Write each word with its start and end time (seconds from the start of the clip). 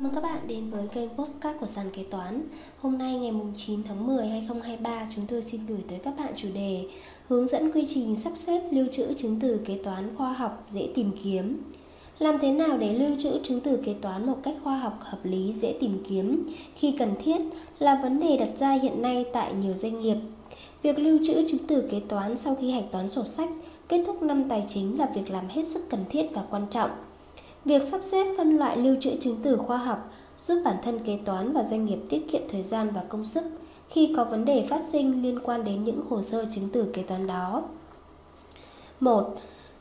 Mời 0.00 0.12
các 0.14 0.22
bạn 0.22 0.48
đến 0.48 0.70
với 0.70 0.88
kênh 0.88 1.08
Postcard 1.08 1.58
của 1.60 1.66
Sàn 1.66 1.86
Kế 1.92 2.02
Toán. 2.02 2.42
Hôm 2.78 2.98
nay 2.98 3.18
ngày 3.18 3.32
9 3.56 3.82
tháng 3.82 4.06
10 4.06 4.26
2023 4.26 5.06
chúng 5.10 5.26
tôi 5.26 5.42
xin 5.42 5.60
gửi 5.66 5.78
tới 5.88 5.98
các 5.98 6.14
bạn 6.18 6.32
chủ 6.36 6.48
đề 6.54 6.84
Hướng 7.28 7.48
dẫn 7.48 7.72
quy 7.72 7.84
trình 7.88 8.16
sắp 8.16 8.32
xếp 8.36 8.60
lưu 8.70 8.86
trữ 8.92 9.12
chứng 9.12 9.40
từ 9.40 9.60
kế 9.64 9.78
toán 9.84 10.16
khoa 10.16 10.32
học 10.32 10.66
dễ 10.70 10.88
tìm 10.94 11.10
kiếm. 11.22 11.62
Làm 12.18 12.38
thế 12.38 12.52
nào 12.52 12.78
để 12.78 12.92
lưu 12.92 13.16
trữ 13.22 13.40
chứng 13.42 13.60
từ 13.60 13.76
kế 13.76 13.94
toán 14.02 14.26
một 14.26 14.36
cách 14.42 14.54
khoa 14.64 14.78
học 14.78 14.98
hợp 15.00 15.20
lý, 15.22 15.52
dễ 15.52 15.76
tìm 15.80 16.02
kiếm? 16.08 16.48
Khi 16.74 16.94
cần 16.98 17.14
thiết, 17.24 17.40
là 17.78 18.00
vấn 18.02 18.20
đề 18.20 18.36
đặt 18.36 18.50
ra 18.56 18.72
hiện 18.72 19.02
nay 19.02 19.24
tại 19.32 19.54
nhiều 19.54 19.74
doanh 19.74 20.00
nghiệp. 20.00 20.16
Việc 20.82 20.98
lưu 20.98 21.18
trữ 21.26 21.48
chứng 21.48 21.66
từ 21.68 21.88
kế 21.90 22.00
toán 22.08 22.36
sau 22.36 22.54
khi 22.54 22.70
hạch 22.70 22.92
toán 22.92 23.08
sổ 23.08 23.24
sách, 23.24 23.50
kết 23.88 24.04
thúc 24.06 24.22
năm 24.22 24.48
tài 24.48 24.64
chính 24.68 24.98
là 24.98 25.10
việc 25.14 25.30
làm 25.30 25.48
hết 25.48 25.62
sức 25.66 25.90
cần 25.90 26.04
thiết 26.10 26.26
và 26.34 26.42
quan 26.50 26.66
trọng. 26.70 26.90
Việc 27.64 27.84
sắp 27.84 28.02
xếp 28.02 28.34
phân 28.36 28.56
loại 28.58 28.76
lưu 28.76 28.96
trữ 29.00 29.10
chứng 29.20 29.36
từ 29.42 29.56
khoa 29.56 29.76
học 29.76 30.12
giúp 30.38 30.62
bản 30.64 30.76
thân 30.82 30.98
kế 30.98 31.18
toán 31.24 31.52
và 31.52 31.64
doanh 31.64 31.84
nghiệp 31.84 31.98
tiết 32.08 32.28
kiệm 32.32 32.42
thời 32.52 32.62
gian 32.62 32.90
và 32.94 33.02
công 33.08 33.24
sức 33.24 33.44
khi 33.88 34.12
có 34.16 34.24
vấn 34.24 34.44
đề 34.44 34.66
phát 34.70 34.82
sinh 34.92 35.22
liên 35.22 35.38
quan 35.42 35.64
đến 35.64 35.84
những 35.84 36.00
hồ 36.08 36.22
sơ 36.22 36.44
chứng 36.50 36.68
từ 36.72 36.84
kế 36.92 37.02
toán 37.02 37.26
đó. 37.26 37.62
1. 39.00 39.36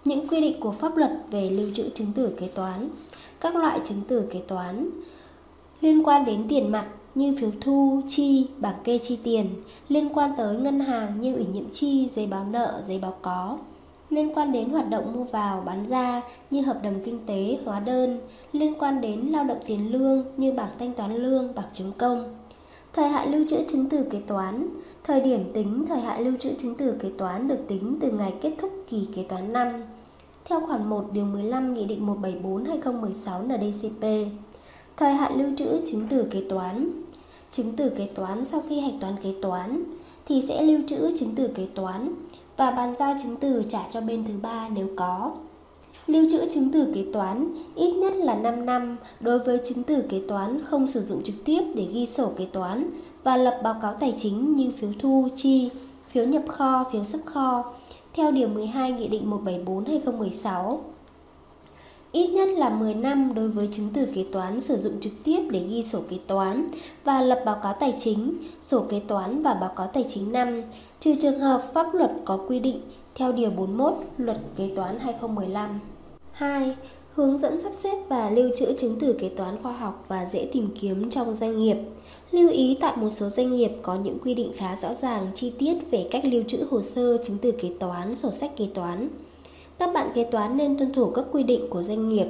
Những 0.06 0.28
quy 0.28 0.42
định 0.42 0.60
của 0.60 0.72
pháp 0.72 0.98
luật 0.98 1.12
về 1.32 1.50
lưu 1.50 1.68
trữ 1.74 1.90
chứng 1.90 2.12
từ 2.16 2.34
kế 2.38 2.48
toán. 2.48 2.90
Các 3.40 3.56
loại 3.56 3.80
chứng 3.86 4.02
từ 4.08 4.22
kế 4.32 4.40
toán 4.40 4.90
liên 5.82 6.04
quan 6.04 6.26
đến 6.26 6.46
tiền 6.50 6.72
mặt 6.72 6.88
như 7.16 7.36
phiếu 7.40 7.52
thu, 7.62 8.02
chi, 8.08 8.48
bảng 8.58 8.84
kê 8.84 8.98
chi 8.98 9.20
tiền, 9.24 9.50
liên 9.90 10.10
quan 10.14 10.32
tới 10.38 10.58
ngân 10.58 10.80
hàng 10.80 11.22
như 11.22 11.36
ủy 11.36 11.46
nhiệm 11.46 11.70
chi, 11.74 12.10
giấy 12.10 12.28
báo 12.28 12.46
nợ, 12.52 12.82
giấy 12.88 13.00
báo 13.00 13.16
có, 13.22 13.58
liên 14.10 14.34
quan 14.36 14.52
đến 14.52 14.70
hoạt 14.70 14.90
động 14.90 15.14
mua 15.14 15.24
vào, 15.24 15.64
bán 15.66 15.88
ra 15.88 16.22
như 16.52 16.62
hợp 16.62 16.80
đồng 16.84 16.96
kinh 17.06 17.20
tế, 17.26 17.58
hóa 17.66 17.80
đơn, 17.80 18.20
liên 18.54 18.74
quan 18.80 19.02
đến 19.02 19.20
lao 19.20 19.44
động 19.44 19.60
tiền 19.68 19.92
lương 19.92 20.26
như 20.38 20.52
bảng 20.52 20.72
thanh 20.80 20.94
toán 20.94 21.16
lương, 21.16 21.56
bảng 21.56 21.70
chứng 21.74 21.92
công. 21.98 22.36
Thời 22.94 23.10
hạn 23.10 23.32
lưu 23.32 23.46
trữ 23.50 23.58
chứng 23.68 23.90
từ 23.90 24.04
kế 24.04 24.20
toán 24.28 24.70
Thời 25.10 25.22
điểm 25.22 25.54
tính 25.54 25.86
thời 25.88 26.00
hạn 26.00 26.24
lưu 26.24 26.34
trữ 26.40 26.50
chứng 26.58 26.76
từ 26.76 26.92
kế 27.00 27.10
toán 27.18 27.48
được 27.48 27.60
tính 27.68 27.98
từ 28.02 28.12
ngày 28.12 28.34
kết 28.42 28.54
thúc 28.58 28.72
kỳ 28.90 29.08
kế 29.16 29.24
toán 29.24 29.54
năm. 29.54 29.84
Theo 30.46 30.60
khoản 30.60 30.90
1 30.90 31.06
điều 31.12 31.26
15 31.26 31.74
Nghị 31.74 31.86
định 31.86 32.06
174/2016 32.06 33.48
NDCP. 33.48 34.32
Thời 34.98 35.14
hạn 35.14 35.36
lưu 35.38 35.50
trữ 35.58 35.88
chứng 35.88 36.08
từ 36.10 36.24
kế 36.32 36.44
toán. 36.50 36.90
Chứng 37.52 37.76
từ 37.76 37.90
kế 37.90 38.08
toán 38.16 38.46
sau 38.46 38.62
khi 38.70 38.80
hạch 38.80 38.94
toán 39.02 39.14
kế 39.24 39.34
toán 39.42 39.84
thì 40.28 40.42
sẽ 40.42 40.62
lưu 40.62 40.80
trữ 40.88 41.18
chứng 41.18 41.36
từ 41.36 41.48
kế 41.48 41.68
toán 41.76 42.14
và 42.60 42.72
bàn 42.72 42.96
giao 43.00 43.16
chứng 43.24 43.36
từ 43.36 43.64
trả 43.70 43.80
cho 43.92 44.02
bên 44.02 44.26
thứ 44.28 44.34
ba 44.42 44.70
nếu 44.70 44.88
có. 44.96 45.32
Lưu 46.08 46.28
trữ 46.32 46.52
chứng 46.52 46.72
từ 46.74 46.92
kế 46.96 47.06
toán 47.14 47.54
ít 47.76 47.92
nhất 47.92 48.16
là 48.16 48.36
5 48.36 48.66
năm 48.66 48.98
đối 49.20 49.40
với 49.40 49.60
chứng 49.66 49.84
từ 49.84 50.02
kế 50.10 50.22
toán 50.28 50.62
không 50.66 50.88
sử 50.88 51.02
dụng 51.02 51.24
trực 51.24 51.36
tiếp 51.46 51.62
để 51.76 51.88
ghi 51.94 52.06
sổ 52.06 52.32
kế 52.38 52.46
toán 52.46 52.90
và 53.24 53.38
lập 53.38 53.60
báo 53.64 53.76
cáo 53.82 53.94
tài 54.00 54.16
chính 54.18 54.56
như 54.56 54.72
phiếu 54.80 54.90
thu, 55.00 55.28
chi, 55.36 55.70
phiếu 56.10 56.26
nhập 56.26 56.44
kho, 56.48 56.86
phiếu 56.92 57.04
xuất 57.04 57.26
kho 57.26 57.74
theo 58.14 58.32
Điều 58.32 58.48
12 58.48 58.92
Nghị 58.92 59.08
định 59.08 59.32
174-2016. 59.46 60.78
Ít 62.12 62.28
nhất 62.28 62.50
là 62.50 62.70
10 62.70 62.94
năm 62.94 63.34
đối 63.34 63.50
với 63.50 63.70
chứng 63.72 63.90
từ 63.94 64.06
kế 64.16 64.26
toán 64.32 64.60
sử 64.60 64.78
dụng 64.78 65.00
trực 65.00 65.14
tiếp 65.24 65.40
để 65.50 65.64
ghi 65.70 65.84
sổ 65.84 66.00
kế 66.10 66.18
toán 66.28 66.68
và 67.04 67.22
lập 67.22 67.42
báo 67.46 67.60
cáo 67.64 67.76
tài 67.80 67.94
chính, 68.00 68.38
sổ 68.62 68.86
kế 68.90 69.00
toán 69.00 69.42
và 69.44 69.54
báo 69.54 69.74
cáo 69.76 69.88
tài 69.88 70.06
chính 70.10 70.32
năm, 70.32 70.62
trừ 71.00 71.16
trường 71.22 71.40
hợp 71.40 71.72
pháp 71.74 71.94
luật 71.94 72.12
có 72.26 72.40
quy 72.48 72.60
định 72.60 72.82
theo 73.16 73.32
Điều 73.32 73.50
41 73.50 73.94
Luật 74.18 74.38
Kế 74.56 74.70
toán 74.76 75.00
2015. 75.00 75.80
2. 76.32 76.76
Hướng 77.14 77.38
dẫn 77.38 77.60
sắp 77.60 77.74
xếp 77.74 77.98
và 78.08 78.30
lưu 78.30 78.50
trữ 78.56 78.74
chứng 78.78 78.96
từ 79.00 79.14
kế 79.14 79.30
toán 79.30 79.64
khoa 79.64 79.74
học 79.74 80.06
và 80.08 80.26
dễ 80.26 80.50
tìm 80.54 80.70
kiếm 80.80 81.10
trong 81.10 81.36
doanh 81.36 81.60
nghiệp. 81.60 81.78
Lưu 82.32 82.50
ý 82.50 82.78
tại 82.82 82.98
một 82.98 83.10
số 83.10 83.30
doanh 83.30 83.52
nghiệp 83.52 83.72
có 83.82 83.96
những 83.96 84.20
quy 84.20 84.34
định 84.34 84.52
khá 84.56 84.76
rõ 84.76 84.94
ràng 84.94 85.28
chi 85.36 85.54
tiết 85.60 85.76
về 85.92 86.08
cách 86.12 86.26
lưu 86.26 86.44
trữ 86.48 86.58
hồ 86.70 86.82
sơ 86.82 87.18
chứng 87.18 87.38
từ 87.42 87.52
kế 87.52 87.70
toán, 87.80 88.16
sổ 88.16 88.32
sách 88.32 88.52
kế 88.56 88.68
toán. 88.74 89.10
Các 89.80 89.94
bạn 89.94 90.12
kế 90.14 90.24
toán 90.24 90.58
nên 90.58 90.78
tuân 90.78 90.94
thủ 90.94 91.10
các 91.10 91.26
quy 91.32 91.44
định 91.44 91.70
của 91.70 91.82
doanh 91.82 92.10
nghiệp. 92.10 92.28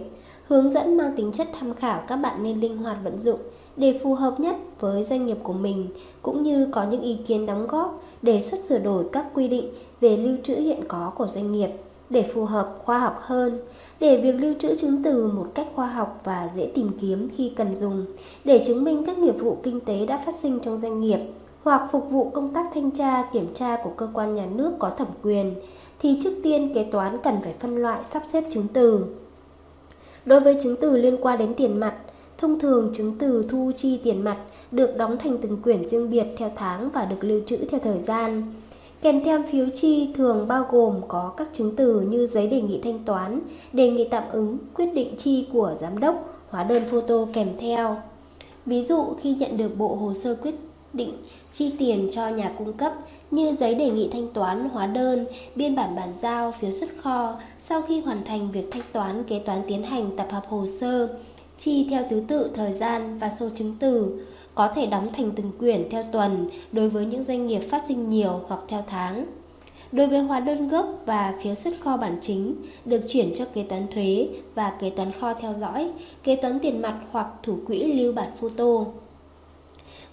Hướng 0.47 0.69
dẫn 0.69 0.97
mang 0.97 1.15
tính 1.15 1.31
chất 1.31 1.47
tham 1.59 1.73
khảo 1.73 2.01
các 2.07 2.15
bạn 2.15 2.43
nên 2.43 2.59
linh 2.59 2.77
hoạt 2.77 2.97
vận 3.03 3.19
dụng 3.19 3.39
để 3.75 3.99
phù 4.03 4.13
hợp 4.13 4.39
nhất 4.39 4.55
với 4.79 5.03
doanh 5.03 5.25
nghiệp 5.25 5.37
của 5.43 5.53
mình, 5.53 5.87
cũng 6.21 6.43
như 6.43 6.67
có 6.71 6.85
những 6.91 7.01
ý 7.01 7.17
kiến 7.25 7.45
đóng 7.45 7.67
góp 7.67 8.03
đề 8.21 8.41
xuất 8.41 8.59
sửa 8.59 8.79
đổi 8.79 9.05
các 9.11 9.25
quy 9.33 9.47
định 9.47 9.69
về 10.01 10.17
lưu 10.17 10.37
trữ 10.43 10.55
hiện 10.55 10.79
có 10.87 11.11
của 11.17 11.27
doanh 11.27 11.51
nghiệp 11.51 11.69
để 12.09 12.23
phù 12.33 12.45
hợp 12.45 12.75
khoa 12.83 12.99
học 12.99 13.19
hơn, 13.21 13.59
để 13.99 14.21
việc 14.21 14.35
lưu 14.39 14.53
trữ 14.59 14.75
chứng 14.75 15.03
từ 15.03 15.27
một 15.27 15.47
cách 15.53 15.67
khoa 15.75 15.87
học 15.87 16.21
và 16.23 16.49
dễ 16.53 16.71
tìm 16.75 16.91
kiếm 17.01 17.29
khi 17.35 17.49
cần 17.55 17.75
dùng, 17.75 18.05
để 18.43 18.63
chứng 18.65 18.83
minh 18.83 19.03
các 19.05 19.17
nghiệp 19.17 19.35
vụ 19.39 19.57
kinh 19.63 19.79
tế 19.79 20.05
đã 20.05 20.17
phát 20.17 20.35
sinh 20.35 20.59
trong 20.59 20.77
doanh 20.77 21.01
nghiệp 21.01 21.19
hoặc 21.63 21.87
phục 21.91 22.09
vụ 22.09 22.29
công 22.29 22.53
tác 22.53 22.65
thanh 22.73 22.91
tra 22.91 23.23
kiểm 23.33 23.53
tra 23.53 23.77
của 23.83 23.91
cơ 23.97 24.07
quan 24.13 24.35
nhà 24.35 24.45
nước 24.55 24.71
có 24.79 24.89
thẩm 24.89 25.07
quyền 25.23 25.55
thì 25.99 26.17
trước 26.21 26.33
tiên 26.43 26.73
kế 26.73 26.83
toán 26.83 27.17
cần 27.23 27.35
phải 27.43 27.53
phân 27.59 27.77
loại 27.77 28.01
sắp 28.05 28.21
xếp 28.25 28.43
chứng 28.51 28.67
từ. 28.73 29.05
Đối 30.25 30.39
với 30.39 30.57
chứng 30.61 30.75
từ 30.81 30.97
liên 30.97 31.17
quan 31.21 31.39
đến 31.39 31.53
tiền 31.53 31.79
mặt, 31.79 31.95
thông 32.37 32.59
thường 32.59 32.91
chứng 32.93 33.15
từ 33.19 33.45
thu 33.49 33.71
chi 33.75 33.99
tiền 34.03 34.23
mặt 34.23 34.37
được 34.71 34.97
đóng 34.97 35.17
thành 35.17 35.37
từng 35.37 35.61
quyển 35.61 35.85
riêng 35.85 36.09
biệt 36.09 36.25
theo 36.37 36.51
tháng 36.55 36.89
và 36.89 37.05
được 37.05 37.23
lưu 37.23 37.41
trữ 37.45 37.57
theo 37.57 37.79
thời 37.79 37.99
gian. 37.99 38.53
Kèm 39.01 39.23
theo 39.23 39.43
phiếu 39.51 39.65
chi 39.73 40.09
thường 40.15 40.47
bao 40.47 40.65
gồm 40.71 41.01
có 41.07 41.33
các 41.37 41.49
chứng 41.53 41.75
từ 41.75 42.01
như 42.01 42.27
giấy 42.27 42.47
đề 42.47 42.61
nghị 42.61 42.79
thanh 42.81 42.99
toán, 43.05 43.39
đề 43.73 43.89
nghị 43.89 44.07
tạm 44.07 44.23
ứng, 44.31 44.57
quyết 44.73 44.93
định 44.93 45.15
chi 45.17 45.47
của 45.53 45.75
giám 45.79 45.99
đốc, 45.99 46.43
hóa 46.49 46.63
đơn 46.63 46.83
photo 46.91 47.25
kèm 47.33 47.47
theo. 47.59 47.97
Ví 48.65 48.83
dụ 48.83 49.05
khi 49.21 49.33
nhận 49.33 49.57
được 49.57 49.77
bộ 49.77 49.95
hồ 49.95 50.13
sơ 50.13 50.35
quyết 50.35 50.55
định 50.93 51.13
chi 51.51 51.71
tiền 51.77 52.07
cho 52.11 52.29
nhà 52.29 52.53
cung 52.57 52.73
cấp 52.73 52.93
như 53.31 53.55
giấy 53.55 53.75
đề 53.75 53.89
nghị 53.89 54.09
thanh 54.11 54.27
toán, 54.33 54.69
hóa 54.69 54.87
đơn, 54.87 55.25
biên 55.55 55.75
bản 55.75 55.95
bàn 55.95 56.13
giao, 56.19 56.51
phiếu 56.51 56.71
xuất 56.71 56.89
kho 56.97 57.39
sau 57.59 57.81
khi 57.81 58.01
hoàn 58.01 58.23
thành 58.25 58.51
việc 58.51 58.65
thanh 58.71 58.83
toán 58.91 59.23
kế 59.23 59.39
toán 59.39 59.61
tiến 59.67 59.83
hành 59.83 60.17
tập 60.17 60.27
hợp 60.31 60.43
hồ 60.47 60.65
sơ, 60.67 61.09
chi 61.57 61.87
theo 61.89 62.03
thứ 62.09 62.23
tự 62.27 62.51
thời 62.53 62.73
gian 62.73 63.19
và 63.19 63.29
số 63.39 63.49
chứng 63.55 63.75
từ, 63.79 64.25
có 64.55 64.67
thể 64.67 64.85
đóng 64.85 65.09
thành 65.13 65.31
từng 65.35 65.51
quyển 65.59 65.89
theo 65.89 66.03
tuần 66.11 66.49
đối 66.71 66.89
với 66.89 67.05
những 67.05 67.23
doanh 67.23 67.47
nghiệp 67.47 67.59
phát 67.59 67.83
sinh 67.87 68.09
nhiều 68.09 68.41
hoặc 68.47 68.59
theo 68.67 68.83
tháng. 68.87 69.25
Đối 69.91 70.07
với 70.07 70.19
hóa 70.19 70.39
đơn 70.39 70.69
gốc 70.69 70.87
và 71.05 71.33
phiếu 71.43 71.55
xuất 71.55 71.73
kho 71.79 71.97
bản 71.97 72.17
chính 72.21 72.55
được 72.85 73.01
chuyển 73.07 73.33
cho 73.35 73.45
kế 73.53 73.63
toán 73.63 73.87
thuế 73.93 74.27
và 74.55 74.73
kế 74.79 74.89
toán 74.89 75.11
kho 75.11 75.33
theo 75.33 75.53
dõi, 75.53 75.91
kế 76.23 76.35
toán 76.35 76.59
tiền 76.59 76.81
mặt 76.81 76.95
hoặc 77.11 77.27
thủ 77.43 77.57
quỹ 77.67 77.93
lưu 77.93 78.13
bản 78.13 78.31
photo. 78.39 78.85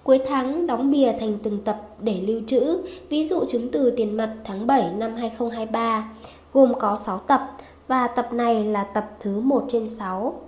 Cuối 0.06 0.21
tháng 0.27 0.67
đóng 0.67 0.91
bìa 0.91 1.12
thành 1.21 1.39
từng 1.43 1.61
tập 1.65 1.83
để 2.00 2.21
lưu 2.27 2.41
trữ, 2.47 2.78
ví 3.09 3.25
dụ 3.25 3.44
chứng 3.49 3.71
từ 3.72 3.91
tiền 3.91 4.17
mặt 4.17 4.34
tháng 4.44 4.67
7 4.67 4.93
năm 4.93 5.15
2023, 5.15 6.09
gồm 6.53 6.72
có 6.78 6.97
6 6.97 7.19
tập 7.19 7.50
và 7.89 8.06
tập 8.06 8.33
này 8.33 8.65
là 8.65 8.84
tập 8.84 9.11
thứ 9.21 9.41
1 9.41 9.65
trên 9.69 9.89
6. 9.89 10.41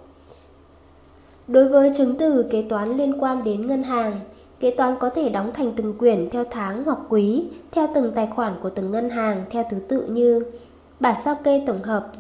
Đối 1.49 1.69
với 1.69 1.91
chứng 1.97 2.15
từ 2.19 2.47
kế 2.51 2.63
toán 2.69 2.97
liên 2.97 3.21
quan 3.21 3.45
đến 3.45 3.67
ngân 3.67 3.83
hàng, 3.83 4.21
kế 4.61 4.71
toán 4.71 4.97
có 5.01 5.11
thể 5.11 5.29
đóng 5.29 5.51
thành 5.55 5.73
từng 5.77 5.99
quyển 5.99 6.31
theo 6.31 6.45
tháng 6.51 6.85
hoặc 6.85 6.99
quý, 7.09 7.45
theo 7.71 7.89
từng 7.95 8.13
tài 8.15 8.27
khoản 8.27 8.55
của 8.63 8.71
từng 8.71 8.91
ngân 8.91 9.11
hàng 9.11 9.45
theo 9.51 9.65
thứ 9.71 9.79
tự 9.89 10.07
như 10.07 10.45
bản 11.01 11.15
sao 11.25 11.35
kê 11.45 11.63
tổng 11.67 11.83
hợp 11.83 12.11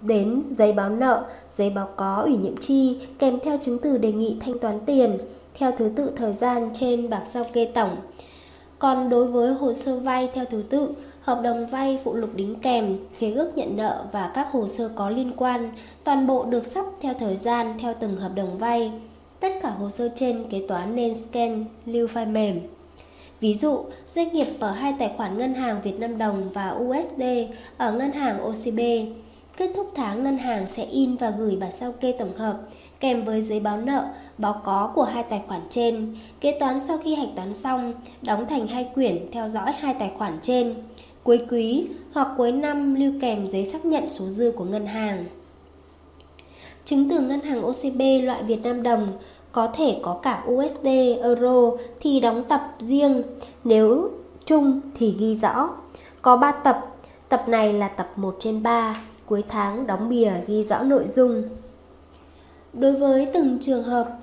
đến 0.00 0.42
giấy 0.56 0.72
báo 0.72 0.90
nợ, 0.90 1.24
giấy 1.48 1.70
báo 1.70 1.88
có 1.96 2.22
ủy 2.24 2.36
nhiệm 2.36 2.56
chi 2.56 3.00
kèm 3.18 3.38
theo 3.44 3.58
chứng 3.64 3.78
từ 3.78 3.98
đề 3.98 4.12
nghị 4.12 4.36
thanh 4.40 4.58
toán 4.58 4.80
tiền, 4.86 5.18
theo 5.58 5.72
thứ 5.72 5.90
tự 5.96 6.12
thời 6.16 6.32
gian 6.32 6.70
trên 6.74 7.10
bảng 7.10 7.28
sao 7.28 7.44
kê 7.52 7.64
tổng. 7.64 7.96
Còn 8.78 9.08
đối 9.08 9.26
với 9.26 9.54
hồ 9.54 9.74
sơ 9.74 9.98
vay 9.98 10.28
theo 10.34 10.44
thứ 10.44 10.62
tự, 10.70 10.94
hợp 11.20 11.40
đồng 11.42 11.66
vay 11.66 11.98
phụ 12.04 12.14
lục 12.14 12.30
đính 12.34 12.54
kèm, 12.54 12.96
khế 13.18 13.32
ước 13.32 13.56
nhận 13.56 13.76
nợ 13.76 14.04
và 14.12 14.30
các 14.34 14.48
hồ 14.52 14.68
sơ 14.68 14.88
có 14.94 15.10
liên 15.10 15.32
quan, 15.36 15.70
toàn 16.04 16.26
bộ 16.26 16.44
được 16.44 16.66
sắp 16.66 16.84
theo 17.00 17.14
thời 17.14 17.36
gian 17.36 17.78
theo 17.78 17.94
từng 18.00 18.16
hợp 18.16 18.32
đồng 18.34 18.58
vay. 18.58 18.92
Tất 19.40 19.52
cả 19.62 19.70
hồ 19.70 19.90
sơ 19.90 20.08
trên 20.14 20.44
kế 20.50 20.62
toán 20.68 20.96
nên 20.96 21.14
scan, 21.14 21.64
lưu 21.86 22.06
file 22.06 22.32
mềm. 22.32 22.60
Ví 23.40 23.54
dụ, 23.54 23.84
doanh 24.08 24.32
nghiệp 24.32 24.46
mở 24.60 24.70
hai 24.70 24.94
tài 24.98 25.12
khoản 25.16 25.38
ngân 25.38 25.54
hàng 25.54 25.82
Việt 25.82 25.98
Nam 25.98 26.18
đồng 26.18 26.50
và 26.52 26.70
USD 26.70 27.22
ở 27.76 27.92
ngân 27.92 28.12
hàng 28.12 28.40
OCB. 28.40 28.80
Kết 29.56 29.70
thúc 29.76 29.92
tháng 29.94 30.24
ngân 30.24 30.38
hàng 30.38 30.66
sẽ 30.68 30.84
in 30.84 31.16
và 31.16 31.30
gửi 31.30 31.56
bản 31.56 31.72
sao 31.72 31.92
kê 31.92 32.12
tổng 32.18 32.36
hợp 32.36 32.56
kèm 33.00 33.24
với 33.24 33.42
giấy 33.42 33.60
báo 33.60 33.76
nợ, 33.76 34.04
báo 34.38 34.60
có 34.64 34.92
của 34.94 35.04
hai 35.04 35.22
tài 35.22 35.42
khoản 35.48 35.60
trên. 35.70 36.16
Kế 36.40 36.56
toán 36.60 36.80
sau 36.80 36.98
khi 37.04 37.14
hạch 37.14 37.28
toán 37.36 37.54
xong, 37.54 37.94
đóng 38.22 38.46
thành 38.46 38.66
hai 38.66 38.90
quyển 38.94 39.26
theo 39.32 39.48
dõi 39.48 39.72
hai 39.72 39.94
tài 39.98 40.10
khoản 40.18 40.38
trên. 40.42 40.74
Cuối 41.22 41.46
quý 41.50 41.88
hoặc 42.12 42.28
cuối 42.36 42.52
năm 42.52 42.94
lưu 42.94 43.12
kèm 43.20 43.46
giấy 43.46 43.64
xác 43.64 43.84
nhận 43.84 44.08
số 44.08 44.24
dư 44.24 44.52
của 44.56 44.64
ngân 44.64 44.86
hàng. 44.86 45.26
Chứng 46.84 47.08
từ 47.10 47.20
ngân 47.20 47.40
hàng 47.40 47.62
OCB 47.62 48.00
loại 48.22 48.42
Việt 48.42 48.62
Nam 48.62 48.82
đồng 48.82 49.08
có 49.52 49.68
thể 49.74 50.00
có 50.02 50.18
cả 50.22 50.44
USD, 50.50 50.86
Euro 51.22 51.70
thì 52.00 52.20
đóng 52.20 52.44
tập 52.44 52.60
riêng, 52.78 53.22
nếu 53.64 54.10
chung 54.44 54.80
thì 54.94 55.14
ghi 55.18 55.34
rõ. 55.34 55.70
Có 56.22 56.36
3 56.36 56.52
tập, 56.52 56.86
tập 57.28 57.44
này 57.48 57.72
là 57.72 57.88
tập 57.88 58.10
1 58.16 58.36
trên 58.38 58.62
3, 58.62 59.00
cuối 59.26 59.44
tháng 59.48 59.86
đóng 59.86 60.08
bìa 60.08 60.32
ghi 60.46 60.62
rõ 60.62 60.82
nội 60.82 61.08
dung. 61.08 61.42
Đối 62.78 62.92
với 62.92 63.26
từng 63.32 63.58
trường 63.60 63.82
hợp, 63.82 64.18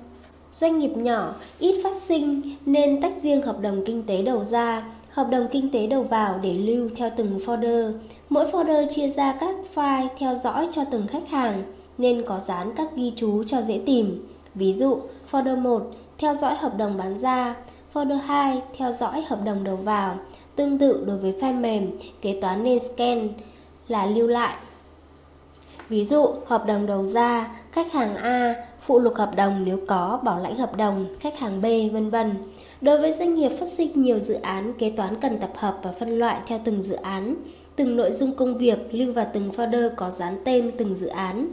Doanh 0.54 0.78
nghiệp 0.78 0.96
nhỏ, 0.96 1.34
ít 1.58 1.80
phát 1.84 1.96
sinh 1.96 2.42
nên 2.66 3.00
tách 3.00 3.16
riêng 3.16 3.42
hợp 3.42 3.60
đồng 3.60 3.84
kinh 3.86 4.02
tế 4.06 4.22
đầu 4.22 4.44
ra, 4.44 4.84
hợp 5.10 5.28
đồng 5.30 5.48
kinh 5.52 5.70
tế 5.70 5.86
đầu 5.86 6.02
vào 6.02 6.38
để 6.42 6.54
lưu 6.54 6.88
theo 6.96 7.10
từng 7.16 7.38
folder. 7.38 7.92
Mỗi 8.28 8.44
folder 8.44 8.88
chia 8.88 9.08
ra 9.08 9.32
các 9.40 9.54
file 9.74 10.08
theo 10.18 10.34
dõi 10.34 10.68
cho 10.72 10.84
từng 10.84 11.06
khách 11.06 11.28
hàng 11.28 11.64
nên 11.98 12.22
có 12.26 12.40
dán 12.40 12.72
các 12.76 12.88
ghi 12.96 13.12
chú 13.16 13.44
cho 13.44 13.62
dễ 13.62 13.80
tìm. 13.86 14.26
Ví 14.54 14.74
dụ, 14.74 14.98
folder 15.30 15.60
1 15.60 15.90
theo 16.18 16.34
dõi 16.34 16.54
hợp 16.54 16.76
đồng 16.76 16.96
bán 16.96 17.18
ra, 17.18 17.54
folder 17.94 18.20
2 18.20 18.62
theo 18.78 18.92
dõi 18.92 19.24
hợp 19.28 19.38
đồng 19.44 19.64
đầu 19.64 19.76
vào. 19.76 20.18
Tương 20.56 20.78
tự 20.78 21.04
đối 21.06 21.18
với 21.18 21.34
file 21.40 21.60
mềm, 21.60 21.90
kế 22.20 22.38
toán 22.40 22.62
nên 22.62 22.78
scan 22.78 23.28
là 23.88 24.06
lưu 24.06 24.26
lại. 24.26 24.56
Ví 25.88 26.04
dụ, 26.04 26.26
hợp 26.46 26.66
đồng 26.66 26.86
đầu 26.86 27.04
ra, 27.04 27.56
khách 27.72 27.92
hàng 27.92 28.16
A, 28.16 28.54
phụ 28.80 28.98
lục 28.98 29.14
hợp 29.14 29.30
đồng 29.36 29.64
nếu 29.64 29.78
có, 29.86 30.20
bảo 30.24 30.38
lãnh 30.38 30.58
hợp 30.58 30.76
đồng, 30.76 31.06
khách 31.20 31.38
hàng 31.38 31.62
B, 31.62 31.64
vân 31.92 32.10
vân. 32.10 32.34
Đối 32.80 32.98
với 32.98 33.12
doanh 33.12 33.34
nghiệp 33.34 33.48
phát 33.48 33.68
sinh 33.76 34.02
nhiều 34.02 34.18
dự 34.18 34.34
án, 34.34 34.72
kế 34.78 34.90
toán 34.90 35.20
cần 35.20 35.38
tập 35.38 35.50
hợp 35.56 35.78
và 35.82 35.92
phân 35.92 36.18
loại 36.18 36.40
theo 36.46 36.58
từng 36.64 36.82
dự 36.82 36.94
án. 36.94 37.34
Từng 37.76 37.96
nội 37.96 38.12
dung 38.12 38.32
công 38.32 38.58
việc 38.58 38.78
lưu 38.90 39.12
vào 39.12 39.26
từng 39.32 39.50
folder 39.56 39.90
có 39.96 40.10
dán 40.10 40.38
tên 40.44 40.70
từng 40.78 40.94
dự 40.94 41.06
án. 41.06 41.48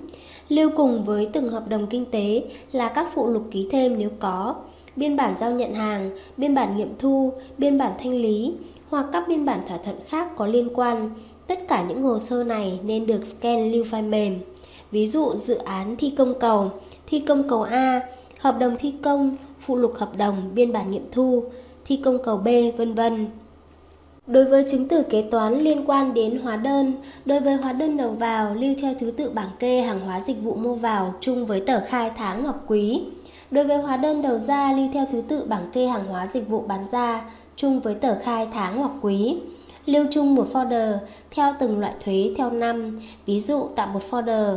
Lưu 0.49 0.69
cùng 0.77 1.03
với 1.03 1.29
từng 1.33 1.49
hợp 1.49 1.69
đồng 1.69 1.87
kinh 1.87 2.05
tế 2.05 2.43
là 2.71 2.89
các 2.89 3.09
phụ 3.13 3.27
lục 3.27 3.43
ký 3.51 3.67
thêm 3.71 3.99
nếu 3.99 4.09
có, 4.19 4.55
biên 4.95 5.15
bản 5.15 5.37
giao 5.37 5.51
nhận 5.51 5.73
hàng, 5.73 6.17
biên 6.37 6.55
bản 6.55 6.77
nghiệm 6.77 6.93
thu, 6.99 7.33
biên 7.57 7.77
bản 7.77 7.91
thanh 7.99 8.13
lý 8.21 8.53
hoặc 8.89 9.05
các 9.11 9.23
biên 9.27 9.45
bản 9.45 9.59
thỏa 9.67 9.77
thuận 9.77 9.95
khác 10.07 10.27
có 10.37 10.47
liên 10.47 10.69
quan. 10.73 11.09
Tất 11.51 11.67
cả 11.67 11.83
những 11.83 12.01
hồ 12.01 12.19
sơ 12.19 12.43
này 12.43 12.79
nên 12.83 13.05
được 13.05 13.25
scan 13.25 13.71
lưu 13.71 13.83
file 13.83 14.09
mềm. 14.09 14.39
Ví 14.91 15.07
dụ 15.07 15.35
dự 15.37 15.55
án 15.55 15.95
thi 15.95 16.13
công 16.17 16.39
cầu, 16.39 16.71
thi 17.07 17.19
công 17.19 17.49
cầu 17.49 17.61
A, 17.61 18.01
hợp 18.39 18.59
đồng 18.59 18.75
thi 18.79 18.93
công, 19.03 19.35
phụ 19.59 19.75
lục 19.75 19.93
hợp 19.95 20.17
đồng, 20.17 20.51
biên 20.55 20.73
bản 20.73 20.91
nghiệm 20.91 21.05
thu, 21.11 21.43
thi 21.85 22.01
công 22.03 22.23
cầu 22.23 22.37
B, 22.37 22.47
vân 22.77 22.93
vân. 22.93 23.27
Đối 24.27 24.45
với 24.45 24.65
chứng 24.69 24.87
từ 24.87 25.03
kế 25.03 25.21
toán 25.21 25.59
liên 25.59 25.83
quan 25.85 26.13
đến 26.13 26.39
hóa 26.39 26.57
đơn, 26.57 26.93
đối 27.25 27.39
với 27.39 27.55
hóa 27.55 27.73
đơn 27.73 27.97
đầu 27.97 28.11
vào 28.11 28.55
lưu 28.55 28.75
theo 28.81 28.93
thứ 28.99 29.11
tự 29.11 29.29
bảng 29.29 29.51
kê 29.59 29.81
hàng 29.81 29.99
hóa 29.99 30.21
dịch 30.21 30.41
vụ 30.43 30.55
mua 30.55 30.75
vào 30.75 31.13
chung 31.19 31.45
với 31.45 31.61
tờ 31.67 31.85
khai 31.87 32.11
tháng 32.17 32.43
hoặc 32.43 32.55
quý. 32.67 33.01
Đối 33.51 33.65
với 33.65 33.77
hóa 33.77 33.97
đơn 33.97 34.21
đầu 34.21 34.37
ra 34.37 34.73
lưu 34.73 34.87
theo 34.93 35.05
thứ 35.11 35.21
tự 35.21 35.45
bảng 35.45 35.71
kê 35.73 35.85
hàng 35.85 36.05
hóa 36.05 36.27
dịch 36.27 36.49
vụ 36.49 36.59
bán 36.67 36.85
ra 36.91 37.31
chung 37.55 37.79
với 37.79 37.95
tờ 37.95 38.15
khai 38.19 38.47
tháng 38.51 38.77
hoặc 38.77 38.91
quý. 39.01 39.37
Lưu 39.85 40.05
chung 40.11 40.35
một 40.35 40.47
folder 40.53 40.97
theo 41.31 41.53
từng 41.59 41.79
loại 41.79 41.93
thuế 42.05 42.33
theo 42.37 42.51
năm, 42.51 42.99
ví 43.25 43.39
dụ 43.39 43.67
tạo 43.75 43.87
một 43.87 44.01
folder 44.09 44.55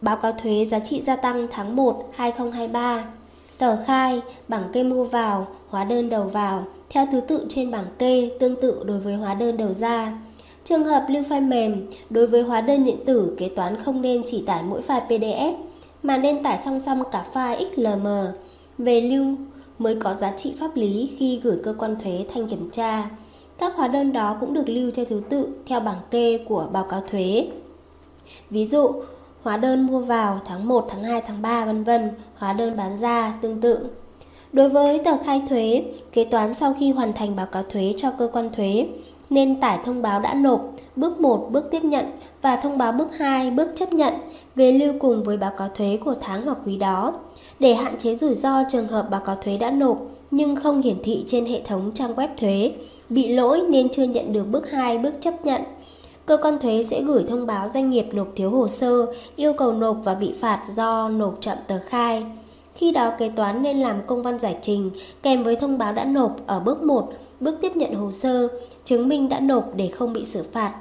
báo 0.00 0.16
cáo 0.16 0.32
thuế 0.32 0.64
giá 0.64 0.78
trị 0.78 1.00
gia 1.00 1.16
tăng 1.16 1.46
tháng 1.50 1.76
1 1.76 2.10
2023, 2.14 3.04
tờ 3.58 3.84
khai, 3.84 4.20
bảng 4.48 4.72
kê 4.72 4.82
mua 4.82 5.04
vào, 5.04 5.46
hóa 5.68 5.84
đơn 5.84 6.08
đầu 6.08 6.22
vào 6.22 6.64
theo 6.90 7.06
thứ 7.12 7.20
tự 7.20 7.46
trên 7.48 7.70
bảng 7.70 7.86
kê 7.98 8.30
tương 8.40 8.60
tự 8.60 8.84
đối 8.84 8.98
với 8.98 9.14
hóa 9.14 9.34
đơn 9.34 9.56
đầu 9.56 9.74
ra. 9.74 10.18
Trường 10.64 10.84
hợp 10.84 11.06
lưu 11.08 11.22
file 11.22 11.48
mềm, 11.48 11.86
đối 12.10 12.26
với 12.26 12.42
hóa 12.42 12.60
đơn 12.60 12.84
điện 12.84 12.98
tử, 13.06 13.34
kế 13.38 13.48
toán 13.48 13.82
không 13.84 14.02
nên 14.02 14.22
chỉ 14.26 14.42
tải 14.46 14.62
mỗi 14.62 14.80
file 14.80 15.06
PDF 15.08 15.54
mà 16.02 16.16
nên 16.16 16.42
tải 16.42 16.58
song 16.58 16.80
song 16.80 17.02
cả 17.10 17.24
file 17.32 17.64
XLM 17.74 18.36
về 18.78 19.00
lưu 19.00 19.26
mới 19.78 19.94
có 19.94 20.14
giá 20.14 20.32
trị 20.36 20.54
pháp 20.58 20.76
lý 20.76 21.10
khi 21.18 21.40
gửi 21.42 21.58
cơ 21.64 21.74
quan 21.78 21.96
thuế 22.02 22.24
thanh 22.34 22.48
kiểm 22.48 22.70
tra. 22.70 23.10
Các 23.58 23.76
hóa 23.76 23.88
đơn 23.88 24.12
đó 24.12 24.36
cũng 24.40 24.54
được 24.54 24.68
lưu 24.68 24.90
theo 24.90 25.04
thứ 25.04 25.22
tự 25.28 25.48
theo 25.66 25.80
bảng 25.80 26.00
kê 26.10 26.38
của 26.38 26.66
báo 26.72 26.84
cáo 26.84 27.02
thuế. 27.10 27.48
Ví 28.50 28.66
dụ, 28.66 28.92
hóa 29.42 29.56
đơn 29.56 29.86
mua 29.86 30.00
vào 30.00 30.40
tháng 30.44 30.68
1, 30.68 30.86
tháng 30.90 31.02
2, 31.02 31.22
tháng 31.26 31.42
3 31.42 31.64
vân 31.64 31.84
vân, 31.84 32.10
hóa 32.36 32.52
đơn 32.52 32.76
bán 32.76 32.98
ra 32.98 33.38
tương 33.42 33.60
tự. 33.60 33.88
Đối 34.52 34.68
với 34.68 34.98
tờ 34.98 35.16
khai 35.24 35.42
thuế, 35.48 35.84
kế 36.12 36.24
toán 36.24 36.54
sau 36.54 36.74
khi 36.78 36.90
hoàn 36.90 37.12
thành 37.12 37.36
báo 37.36 37.46
cáo 37.46 37.62
thuế 37.62 37.94
cho 37.96 38.10
cơ 38.10 38.28
quan 38.32 38.50
thuế 38.52 38.88
nên 39.30 39.60
tải 39.60 39.78
thông 39.84 40.02
báo 40.02 40.20
đã 40.20 40.34
nộp, 40.34 40.70
bước 40.96 41.20
1 41.20 41.48
bước 41.52 41.70
tiếp 41.70 41.84
nhận 41.84 42.06
và 42.42 42.56
thông 42.56 42.78
báo 42.78 42.92
bước 42.92 43.16
2 43.18 43.50
bước 43.50 43.68
chấp 43.74 43.92
nhận 43.92 44.14
về 44.54 44.72
lưu 44.72 44.94
cùng 45.00 45.22
với 45.22 45.36
báo 45.36 45.52
cáo 45.56 45.68
thuế 45.68 45.98
của 46.04 46.14
tháng 46.20 46.42
hoặc 46.42 46.58
quý 46.64 46.76
đó. 46.76 47.12
Để 47.58 47.74
hạn 47.74 47.98
chế 47.98 48.16
rủi 48.16 48.34
ro 48.34 48.62
trường 48.72 48.86
hợp 48.86 49.10
báo 49.10 49.20
cáo 49.20 49.36
thuế 49.36 49.56
đã 49.56 49.70
nộp 49.70 49.98
nhưng 50.30 50.56
không 50.56 50.82
hiển 50.82 50.96
thị 51.04 51.24
trên 51.26 51.46
hệ 51.46 51.60
thống 51.60 51.90
trang 51.94 52.14
web 52.14 52.28
thuế, 52.36 52.72
bị 53.08 53.28
lỗi 53.28 53.60
nên 53.68 53.88
chưa 53.88 54.04
nhận 54.04 54.32
được 54.32 54.44
bước 54.44 54.70
2 54.70 54.98
bước 54.98 55.14
chấp 55.20 55.44
nhận. 55.44 55.62
Cơ 56.26 56.36
quan 56.36 56.58
thuế 56.58 56.82
sẽ 56.82 57.02
gửi 57.02 57.24
thông 57.28 57.46
báo 57.46 57.68
doanh 57.68 57.90
nghiệp 57.90 58.06
nộp 58.12 58.28
thiếu 58.36 58.50
hồ 58.50 58.68
sơ, 58.68 59.06
yêu 59.36 59.52
cầu 59.52 59.72
nộp 59.72 59.96
và 60.04 60.14
bị 60.14 60.34
phạt 60.40 60.62
do 60.74 61.08
nộp 61.08 61.38
chậm 61.40 61.58
tờ 61.66 61.78
khai. 61.86 62.24
Khi 62.74 62.92
đó 62.92 63.12
kế 63.18 63.28
toán 63.28 63.62
nên 63.62 63.78
làm 63.78 64.00
công 64.06 64.22
văn 64.22 64.38
giải 64.38 64.56
trình 64.62 64.90
kèm 65.22 65.42
với 65.42 65.56
thông 65.56 65.78
báo 65.78 65.92
đã 65.92 66.04
nộp 66.04 66.36
ở 66.46 66.60
bước 66.60 66.82
1, 66.82 67.12
bước 67.40 67.58
tiếp 67.60 67.76
nhận 67.76 67.94
hồ 67.94 68.12
sơ, 68.12 68.48
chứng 68.84 69.08
minh 69.08 69.28
đã 69.28 69.40
nộp 69.40 69.76
để 69.76 69.88
không 69.88 70.12
bị 70.12 70.24
xử 70.24 70.42
phạt. 70.52 70.74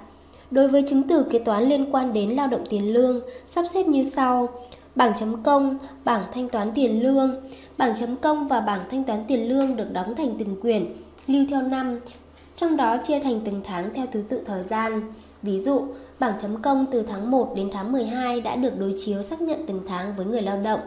Đối 0.52 0.68
với 0.68 0.84
chứng 0.88 1.04
từ 1.04 1.24
kế 1.24 1.40
toán 1.40 1.64
liên 1.64 1.92
quan 1.92 2.14
đến 2.14 2.30
lao 2.30 2.48
động 2.48 2.64
tiền 2.70 2.94
lương, 2.94 3.20
sắp 3.48 3.66
xếp 3.74 3.84
như 3.84 4.04
sau: 4.04 4.50
bảng 4.96 5.14
chấm 5.20 5.44
công, 5.44 5.78
bảng 6.06 6.24
thanh 6.34 6.50
toán 6.50 6.72
tiền 6.76 7.04
lương. 7.04 7.36
Bảng 7.78 7.96
chấm 8.00 8.16
công 8.16 8.48
và 8.48 8.60
bảng 8.60 8.82
thanh 8.92 9.04
toán 9.04 9.24
tiền 9.28 9.50
lương 9.50 9.76
được 9.76 9.92
đóng 9.94 10.16
thành 10.16 10.36
từng 10.40 10.62
quyển, 10.62 10.86
lưu 11.28 11.46
theo 11.50 11.62
năm, 11.62 12.00
trong 12.56 12.78
đó 12.78 12.98
chia 12.98 13.20
thành 13.20 13.42
từng 13.46 13.62
tháng 13.64 13.94
theo 13.94 14.06
thứ 14.12 14.24
tự 14.30 14.42
thời 14.46 14.64
gian. 14.64 15.02
Ví 15.42 15.60
dụ, 15.60 15.88
bảng 16.20 16.40
chấm 16.40 16.62
công 16.62 16.86
từ 16.92 17.04
tháng 17.04 17.32
1 17.32 17.54
đến 17.56 17.70
tháng 17.72 17.92
12 17.92 18.42
đã 18.42 18.56
được 18.56 18.80
đối 18.80 18.96
chiếu 18.98 19.24
xác 19.24 19.42
nhận 19.42 19.66
từng 19.68 19.82
tháng 19.88 20.16
với 20.16 20.26
người 20.26 20.42
lao 20.42 20.62
động, 20.62 20.80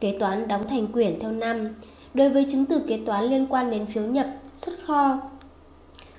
kế 0.00 0.18
toán 0.18 0.48
đóng 0.48 0.68
thành 0.68 0.86
quyển 0.86 1.20
theo 1.20 1.32
năm. 1.32 1.68
Đối 2.14 2.28
với 2.28 2.46
chứng 2.50 2.64
từ 2.64 2.78
kế 2.78 3.00
toán 3.06 3.24
liên 3.24 3.46
quan 3.50 3.70
đến 3.70 3.86
phiếu 3.86 4.04
nhập, 4.04 4.26
xuất 4.54 4.74
kho, 4.86 5.18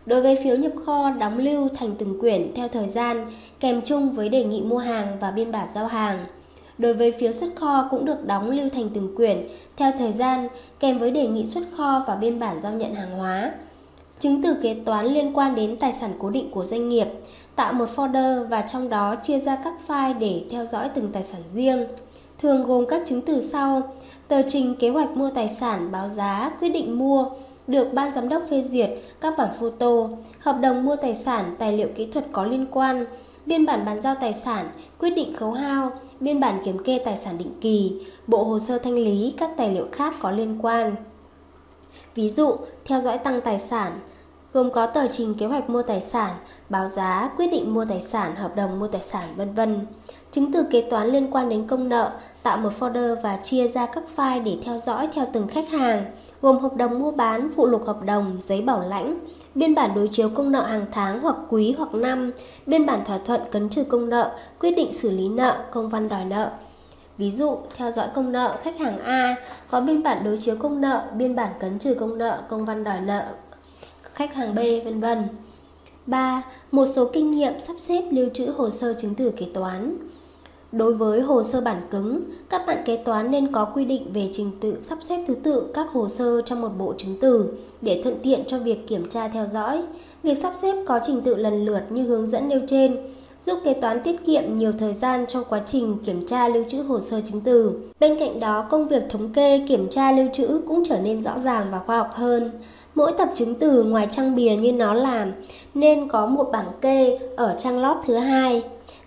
Đối 0.07 0.21
với 0.21 0.37
phiếu 0.43 0.55
nhập 0.55 0.71
kho 0.85 1.11
đóng 1.11 1.37
lưu 1.37 1.69
thành 1.75 1.95
từng 1.99 2.19
quyển 2.19 2.51
theo 2.55 2.67
thời 2.67 2.87
gian, 2.87 3.31
kèm 3.59 3.81
chung 3.85 4.11
với 4.11 4.29
đề 4.29 4.43
nghị 4.43 4.61
mua 4.61 4.77
hàng 4.77 5.17
và 5.19 5.31
biên 5.31 5.51
bản 5.51 5.67
giao 5.73 5.87
hàng. 5.87 6.25
Đối 6.77 6.93
với 6.93 7.11
phiếu 7.11 7.31
xuất 7.31 7.55
kho 7.55 7.87
cũng 7.91 8.05
được 8.05 8.27
đóng 8.27 8.49
lưu 8.49 8.69
thành 8.69 8.89
từng 8.93 9.15
quyển 9.15 9.47
theo 9.77 9.91
thời 9.99 10.11
gian, 10.11 10.47
kèm 10.79 10.99
với 10.99 11.11
đề 11.11 11.27
nghị 11.27 11.45
xuất 11.45 11.63
kho 11.77 12.03
và 12.07 12.15
biên 12.15 12.39
bản 12.39 12.61
giao 12.61 12.73
nhận 12.73 12.95
hàng 12.95 13.17
hóa. 13.17 13.51
Chứng 14.19 14.41
từ 14.41 14.55
kế 14.61 14.73
toán 14.85 15.05
liên 15.05 15.31
quan 15.33 15.55
đến 15.55 15.77
tài 15.79 15.93
sản 15.93 16.13
cố 16.19 16.29
định 16.29 16.51
của 16.51 16.65
doanh 16.65 16.89
nghiệp, 16.89 17.07
tạo 17.55 17.73
một 17.73 17.85
folder 17.95 18.47
và 18.47 18.61
trong 18.61 18.89
đó 18.89 19.15
chia 19.15 19.39
ra 19.39 19.57
các 19.63 19.73
file 19.87 20.19
để 20.19 20.41
theo 20.51 20.65
dõi 20.65 20.89
từng 20.95 21.09
tài 21.11 21.23
sản 21.23 21.41
riêng. 21.49 21.85
Thường 22.39 22.63
gồm 22.63 22.85
các 22.85 23.01
chứng 23.05 23.21
từ 23.21 23.41
sau: 23.41 23.81
tờ 24.27 24.41
trình 24.49 24.75
kế 24.79 24.89
hoạch 24.89 25.17
mua 25.17 25.29
tài 25.29 25.49
sản, 25.49 25.91
báo 25.91 26.09
giá, 26.09 26.51
quyết 26.59 26.69
định 26.69 26.99
mua, 26.99 27.25
được 27.67 27.93
ban 27.93 28.13
giám 28.13 28.29
đốc 28.29 28.43
phê 28.49 28.61
duyệt, 28.63 28.89
các 29.21 29.33
bản 29.37 29.49
photo, 29.59 30.07
hợp 30.39 30.57
đồng 30.61 30.85
mua 30.85 30.95
tài 30.95 31.15
sản, 31.15 31.55
tài 31.59 31.77
liệu 31.77 31.87
kỹ 31.95 32.05
thuật 32.05 32.25
có 32.31 32.45
liên 32.45 32.65
quan, 32.71 33.05
biên 33.45 33.65
bản 33.65 33.85
bàn 33.85 33.99
giao 33.99 34.15
tài 34.15 34.33
sản, 34.33 34.69
quyết 34.99 35.09
định 35.09 35.33
khấu 35.35 35.51
hao, 35.51 35.91
biên 36.19 36.39
bản 36.39 36.59
kiểm 36.65 36.83
kê 36.83 36.99
tài 37.05 37.17
sản 37.17 37.37
định 37.37 37.51
kỳ, 37.61 38.01
bộ 38.27 38.43
hồ 38.43 38.59
sơ 38.59 38.77
thanh 38.77 38.95
lý, 38.95 39.33
các 39.37 39.49
tài 39.57 39.73
liệu 39.73 39.85
khác 39.91 40.15
có 40.19 40.31
liên 40.31 40.57
quan. 40.61 40.95
Ví 42.17 42.29
dụ, 42.29 42.55
theo 42.85 42.99
dõi 42.99 43.17
tăng 43.17 43.41
tài 43.41 43.59
sản, 43.59 43.99
gồm 44.53 44.71
có 44.71 44.85
tờ 44.85 45.07
trình 45.07 45.33
kế 45.33 45.45
hoạch 45.45 45.69
mua 45.69 45.81
tài 45.81 46.01
sản, 46.01 46.35
báo 46.69 46.87
giá, 46.87 47.29
quyết 47.37 47.47
định 47.47 47.73
mua 47.73 47.85
tài 47.85 48.01
sản, 48.01 48.35
hợp 48.35 48.55
đồng 48.55 48.79
mua 48.79 48.87
tài 48.87 49.01
sản, 49.01 49.23
vân 49.35 49.53
vân. 49.53 49.85
Chứng 50.31 50.53
từ 50.53 50.63
kế 50.71 50.81
toán 50.81 51.07
liên 51.07 51.31
quan 51.31 51.49
đến 51.49 51.67
công 51.67 51.89
nợ, 51.89 52.11
tạo 52.43 52.57
một 52.57 52.69
folder 52.79 53.15
và 53.21 53.39
chia 53.43 53.67
ra 53.67 53.85
các 53.85 54.03
file 54.15 54.43
để 54.43 54.57
theo 54.63 54.77
dõi 54.77 55.09
theo 55.13 55.27
từng 55.33 55.47
khách 55.47 55.69
hàng, 55.69 56.05
gồm 56.41 56.59
hợp 56.59 56.75
đồng 56.75 56.99
mua 56.99 57.11
bán, 57.11 57.49
phụ 57.55 57.65
lục 57.65 57.85
hợp 57.85 58.03
đồng, 58.03 58.37
giấy 58.41 58.61
bảo 58.61 58.81
lãnh, 58.89 59.19
biên 59.55 59.75
bản 59.75 59.91
đối 59.95 60.07
chiếu 60.07 60.29
công 60.29 60.51
nợ 60.51 60.61
hàng 60.61 60.85
tháng 60.91 61.21
hoặc 61.21 61.35
quý 61.49 61.75
hoặc 61.77 61.93
năm, 61.93 62.31
biên 62.65 62.85
bản 62.85 63.05
thỏa 63.05 63.17
thuận 63.17 63.41
cấn 63.51 63.69
trừ 63.69 63.83
công 63.83 64.09
nợ, 64.09 64.31
quyết 64.59 64.71
định 64.71 64.93
xử 64.93 65.11
lý 65.11 65.29
nợ, 65.29 65.65
công 65.71 65.89
văn 65.89 66.09
đòi 66.09 66.25
nợ. 66.25 66.51
Ví 67.17 67.31
dụ, 67.31 67.57
theo 67.75 67.91
dõi 67.91 68.07
công 68.13 68.31
nợ 68.31 68.57
khách 68.63 68.77
hàng 68.77 68.99
A 68.99 69.35
có 69.69 69.81
biên 69.81 70.03
bản 70.03 70.23
đối 70.23 70.37
chiếu 70.37 70.55
công 70.59 70.81
nợ, 70.81 71.03
biên 71.17 71.35
bản 71.35 71.53
cấn 71.59 71.79
trừ 71.79 71.93
công 71.93 72.17
nợ, 72.17 72.41
công 72.49 72.65
văn 72.65 72.83
đòi 72.83 73.01
nợ 73.01 73.23
khách 74.17 74.33
hàng 74.33 74.55
B, 74.55 74.59
vân 74.85 74.99
vân. 74.99 75.23
3. 76.05 76.43
Một 76.71 76.85
số 76.85 77.09
kinh 77.13 77.31
nghiệm 77.31 77.59
sắp 77.59 77.73
xếp 77.79 78.03
lưu 78.11 78.29
trữ 78.33 78.45
hồ 78.45 78.69
sơ 78.69 78.93
chứng 78.93 79.15
từ 79.15 79.29
kế 79.29 79.45
toán. 79.53 79.97
Đối 80.71 80.93
với 80.93 81.21
hồ 81.21 81.43
sơ 81.43 81.61
bản 81.61 81.81
cứng, 81.91 82.23
các 82.49 82.61
bạn 82.67 82.83
kế 82.85 82.97
toán 82.97 83.31
nên 83.31 83.51
có 83.51 83.65
quy 83.65 83.85
định 83.85 84.13
về 84.13 84.29
trình 84.33 84.51
tự 84.61 84.77
sắp 84.81 84.97
xếp 85.01 85.23
thứ 85.27 85.35
tự 85.35 85.71
các 85.73 85.87
hồ 85.91 86.07
sơ 86.09 86.41
trong 86.41 86.61
một 86.61 86.71
bộ 86.77 86.93
chứng 86.97 87.17
từ 87.21 87.53
để 87.81 88.01
thuận 88.03 88.19
tiện 88.23 88.43
cho 88.47 88.59
việc 88.59 88.87
kiểm 88.87 89.09
tra 89.09 89.27
theo 89.27 89.47
dõi. 89.47 89.83
Việc 90.23 90.37
sắp 90.37 90.53
xếp 90.55 90.75
có 90.85 90.99
trình 91.03 91.21
tự 91.21 91.35
lần 91.35 91.65
lượt 91.65 91.81
như 91.89 92.03
hướng 92.03 92.27
dẫn 92.27 92.47
nêu 92.47 92.61
trên 92.67 92.97
giúp 93.41 93.59
kế 93.63 93.73
toán 93.73 94.03
tiết 94.03 94.25
kiệm 94.25 94.57
nhiều 94.57 94.71
thời 94.71 94.93
gian 94.93 95.25
trong 95.27 95.43
quá 95.49 95.61
trình 95.65 95.97
kiểm 96.05 96.25
tra 96.25 96.47
lưu 96.47 96.63
trữ 96.69 96.81
hồ 96.81 96.99
sơ 96.99 97.21
chứng 97.21 97.41
từ. 97.41 97.79
Bên 97.99 98.19
cạnh 98.19 98.39
đó, 98.39 98.67
công 98.69 98.87
việc 98.87 99.03
thống 99.09 99.33
kê, 99.33 99.65
kiểm 99.67 99.89
tra 99.89 100.11
lưu 100.11 100.27
trữ 100.33 100.61
cũng 100.67 100.83
trở 100.85 100.99
nên 100.99 101.21
rõ 101.21 101.39
ràng 101.39 101.65
và 101.71 101.79
khoa 101.79 101.97
học 101.97 102.09
hơn. 102.13 102.51
Mỗi 102.95 103.11
tập 103.17 103.29
chứng 103.35 103.55
từ 103.55 103.83
ngoài 103.83 104.07
trang 104.11 104.35
bìa 104.35 104.55
như 104.55 104.71
nó 104.71 104.93
làm 104.93 105.31
nên 105.73 106.07
có 106.07 106.25
một 106.25 106.49
bảng 106.51 106.71
kê 106.81 107.19
ở 107.35 107.55
trang 107.59 107.81
lót 107.81 107.97
thứ 108.05 108.15
hai 108.15 108.63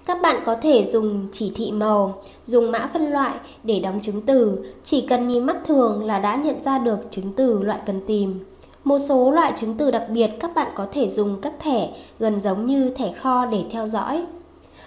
Các 0.07 0.23
bạn 0.23 0.43
có 0.45 0.57
thể 0.63 0.85
dùng 0.85 1.29
chỉ 1.33 1.53
thị 1.55 1.73
màu, 1.73 2.23
dùng 2.45 2.73
mã 2.73 2.91
phân 2.93 3.11
loại 3.11 3.35
để 3.65 3.81
đóng 3.81 4.01
chứng 4.03 4.21
từ, 4.21 4.59
chỉ 4.85 5.07
cần 5.09 5.29
nhìn 5.29 5.45
mắt 5.45 5.57
thường 5.67 6.05
là 6.05 6.19
đã 6.19 6.37
nhận 6.37 6.61
ra 6.61 6.79
được 6.79 6.99
chứng 7.11 7.33
từ 7.37 7.63
loại 7.63 7.79
cần 7.87 8.01
tìm. 8.07 8.39
Một 8.85 8.99
số 8.99 9.31
loại 9.31 9.53
chứng 9.57 9.75
từ 9.75 9.91
đặc 9.91 10.05
biệt 10.09 10.31
các 10.41 10.55
bạn 10.55 10.69
có 10.75 10.87
thể 10.93 11.09
dùng 11.09 11.41
các 11.43 11.53
thẻ 11.59 11.89
gần 12.19 12.41
giống 12.41 12.67
như 12.67 12.91
thẻ 12.91 13.13
kho 13.13 13.47
để 13.47 13.65
theo 13.71 13.87
dõi. 13.87 14.25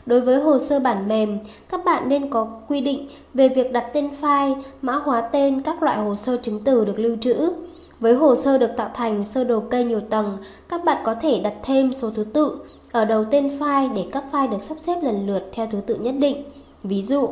Đối 0.06 0.22
với 0.22 0.42
hồ 0.42 0.60
sơ 0.60 0.80
bản 0.80 1.08
mềm, 1.08 1.40
các 1.70 1.86
bạn 1.86 2.10
nên 2.10 2.30
có 2.30 2.48
quy 2.68 2.82
định 2.82 3.08
về 3.34 3.48
việc 3.48 3.72
đặt 3.72 3.86
tên 3.94 4.10
file, 4.22 4.56
mã 4.82 4.94
hóa 4.94 5.22
tên 5.22 5.62
các 5.62 5.84
loại 5.84 5.98
hồ 5.98 6.16
sơ 6.16 6.38
chứng 6.38 6.60
từ 6.64 6.86
được 6.86 7.00
lưu 7.00 7.18
trữ. 7.22 7.52
Với 8.00 8.14
hồ 8.14 8.36
sơ 8.36 8.58
được 8.58 8.72
tạo 8.78 8.90
thành 8.94 9.26
sơ 9.26 9.44
đồ 9.44 9.60
cây 9.72 9.84
nhiều 9.84 10.02
tầng, 10.10 10.38
các 10.70 10.86
bạn 10.86 10.98
có 11.06 11.16
thể 11.16 11.40
đặt 11.40 11.54
thêm 11.64 11.94
số 11.94 12.10
thứ 12.10 12.24
tự 12.24 12.58
ở 12.92 13.06
đầu 13.06 13.24
tên 13.24 13.48
file 13.48 13.94
để 13.94 14.06
các 14.12 14.24
file 14.32 14.50
được 14.50 14.62
sắp 14.64 14.80
xếp 14.80 15.00
lần 15.04 15.28
lượt 15.28 15.50
theo 15.54 15.68
thứ 15.72 15.80
tự 15.80 15.96
nhất 15.96 16.16
định. 16.20 16.44
Ví 16.84 17.04
dụ, 17.04 17.30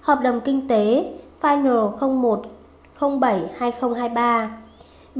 hợp 0.00 0.18
đồng 0.22 0.40
kinh 0.40 0.68
tế 0.68 1.12
Final 1.40 2.16
01 2.20 2.42
07 3.20 3.40
2023 3.56 4.56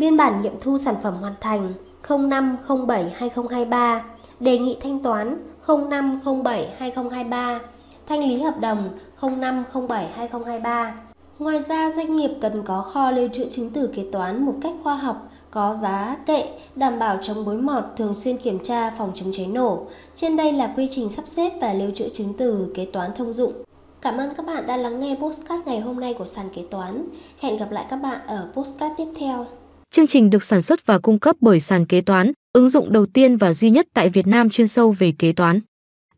Biên 0.01 0.17
bản 0.17 0.43
nghiệm 0.43 0.53
thu 0.61 0.79
sản 0.79 0.95
phẩm 1.03 1.15
hoàn 1.21 1.35
thành 1.41 1.73
05 2.09 2.57
07 2.89 3.11
2023 3.15 4.05
Đề 4.41 4.59
nghị 4.59 4.77
thanh 4.81 5.03
toán 5.03 5.37
05 5.67 6.21
07 6.45 6.75
2023 6.79 7.61
Thanh 8.07 8.29
lý 8.29 8.43
hợp 8.43 8.61
đồng 8.61 8.89
05 9.23 9.65
07 9.89 10.09
2023 10.15 10.95
Ngoài 11.39 11.63
ra, 11.63 11.91
doanh 11.91 12.17
nghiệp 12.17 12.31
cần 12.41 12.63
có 12.67 12.83
kho 12.83 13.11
lưu 13.11 13.29
trữ 13.33 13.49
chứng 13.51 13.71
từ 13.71 13.87
kế 13.87 14.05
toán 14.13 14.47
một 14.47 14.55
cách 14.63 14.73
khoa 14.83 14.97
học, 14.97 15.29
có 15.51 15.75
giá 15.75 16.17
kệ, 16.27 16.49
đảm 16.77 16.99
bảo 16.99 17.19
chống 17.23 17.45
bối 17.45 17.57
mọt, 17.57 17.85
thường 17.97 18.15
xuyên 18.15 18.37
kiểm 18.37 18.59
tra 18.59 18.91
phòng 18.91 19.13
chống 19.15 19.33
cháy 19.35 19.47
nổ. 19.47 19.87
Trên 20.17 20.37
đây 20.37 20.53
là 20.53 20.73
quy 20.77 20.89
trình 20.91 21.09
sắp 21.09 21.27
xếp 21.27 21.53
và 21.61 21.73
lưu 21.73 21.91
trữ 21.95 22.09
chứng 22.09 22.35
từ 22.39 22.73
kế 22.75 22.85
toán 22.85 23.11
thông 23.17 23.35
dụng. 23.35 23.53
Cảm 24.01 24.17
ơn 24.17 24.35
các 24.35 24.47
bạn 24.47 24.67
đã 24.67 24.77
lắng 24.77 25.01
nghe 25.01 25.17
postcard 25.21 25.67
ngày 25.67 25.81
hôm 25.81 26.01
nay 26.01 26.15
của 26.15 26.27
sàn 26.27 26.47
kế 26.55 26.63
toán. 26.71 27.09
Hẹn 27.41 27.57
gặp 27.57 27.71
lại 27.71 27.87
các 27.91 27.97
bạn 27.97 28.21
ở 28.27 28.49
postcard 28.55 28.95
tiếp 28.97 29.09
theo. 29.19 29.47
Chương 29.95 30.07
trình 30.07 30.31
được 30.31 30.45
sản 30.45 30.63
xuất 30.63 30.87
và 30.87 30.99
cung 30.99 31.19
cấp 31.19 31.37
bởi 31.41 31.61
sàn 31.61 31.87
kế 31.87 32.01
toán, 32.01 32.33
ứng 32.53 32.69
dụng 32.69 32.93
đầu 32.93 33.07
tiên 33.07 33.37
và 33.37 33.53
duy 33.53 33.71
nhất 33.71 33.87
tại 33.95 34.09
Việt 34.09 34.27
Nam 34.27 34.51
chuyên 34.51 34.69
sâu 34.69 34.93
về 34.93 35.13
kế 35.19 35.33
toán. 35.33 35.61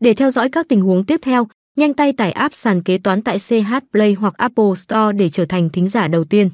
Để 0.00 0.14
theo 0.14 0.30
dõi 0.30 0.48
các 0.48 0.68
tình 0.68 0.80
huống 0.80 1.04
tiếp 1.04 1.20
theo, 1.22 1.48
nhanh 1.76 1.94
tay 1.94 2.12
tải 2.12 2.32
app 2.32 2.54
sàn 2.54 2.82
kế 2.82 2.98
toán 2.98 3.22
tại 3.22 3.38
CH 3.38 3.74
Play 3.92 4.14
hoặc 4.14 4.34
Apple 4.36 4.74
Store 4.76 5.12
để 5.12 5.28
trở 5.28 5.44
thành 5.44 5.70
thính 5.70 5.88
giả 5.88 6.08
đầu 6.08 6.24
tiên. 6.24 6.50